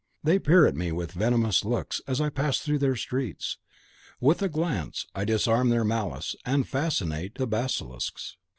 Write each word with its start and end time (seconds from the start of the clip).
They 0.23 0.39
peer 0.39 0.65
at 0.65 0.73
me 0.75 0.91
with 0.91 1.11
venomous 1.11 1.63
looks, 1.63 2.01
as 2.07 2.19
I 2.19 2.29
pass 2.29 2.57
through 2.57 2.79
their 2.79 2.95
streets. 2.95 3.59
With 4.19 4.41
a 4.41 4.49
glance 4.49 5.05
I 5.13 5.25
disarm 5.25 5.69
their 5.69 5.83
malice, 5.85 6.35
and 6.43 6.67
fascinate 6.67 7.35
the 7.35 7.45
basilisks. 7.45 8.35